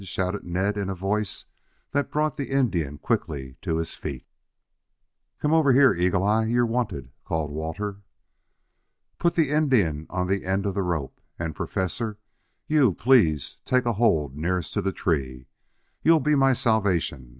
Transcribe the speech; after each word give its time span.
shouted 0.03 0.43
Ned 0.43 0.77
in 0.77 0.89
a 0.89 0.95
voice 0.95 1.45
that 1.91 2.09
brought 2.09 2.35
the 2.35 2.49
Indian 2.49 2.97
quickly 2.97 3.57
to 3.61 3.75
his 3.77 3.93
feet. 3.93 4.25
"Come 5.39 5.53
over 5.53 5.73
here, 5.73 5.93
Eagle 5.93 6.23
eye. 6.23 6.45
You're 6.45 6.65
wanted," 6.65 7.11
called 7.23 7.51
Walter. 7.51 8.01
"Put 9.19 9.35
the 9.35 9.51
Indian 9.51 10.07
on 10.09 10.25
the 10.25 10.43
end 10.43 10.65
of 10.65 10.73
the 10.73 10.81
rope; 10.81 11.21
and, 11.37 11.53
Professor, 11.55 12.17
you 12.65 12.95
please 12.95 13.57
take 13.63 13.85
a 13.85 13.93
hold 13.93 14.35
nearest 14.35 14.73
to 14.73 14.81
the 14.81 14.91
tree. 14.91 15.45
You'll 16.01 16.19
be 16.19 16.33
my 16.33 16.53
salvation. 16.53 17.29